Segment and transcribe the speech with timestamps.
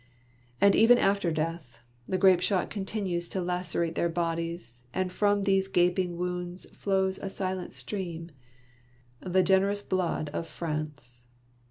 [0.59, 6.17] And even after death, the grapeshot continues to lacerate their bodies, and from those gaping
[6.17, 8.31] wounds flows a silent stream,—
[9.19, 11.25] the generous blood of France.